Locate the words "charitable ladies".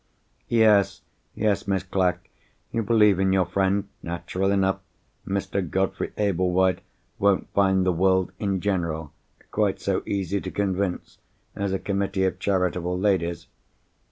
12.39-13.45